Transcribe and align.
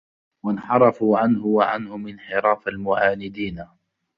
وَانْحَرَفُوا 0.43 1.17
عَنْهُ 1.19 1.45
وَعَنْهُمْ 1.45 2.07
انْحِرَافَ 2.07 2.67
الْمُعَانِدِينَ 2.67 3.65